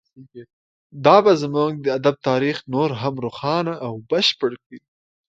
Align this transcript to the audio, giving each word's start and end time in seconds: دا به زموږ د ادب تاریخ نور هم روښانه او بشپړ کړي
دا 1.05 1.17
به 1.23 1.31
زموږ 1.41 1.71
د 1.81 1.87
ادب 1.97 2.15
تاریخ 2.29 2.57
نور 2.73 2.89
هم 3.01 3.13
روښانه 3.25 3.73
او 3.85 3.93
بشپړ 4.09 4.51
کړي 4.63 4.79